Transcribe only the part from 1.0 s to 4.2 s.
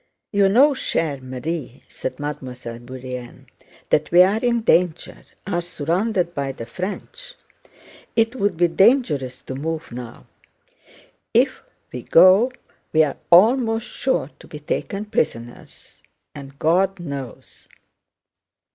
Marie," said Mademoiselle Bourienne, "that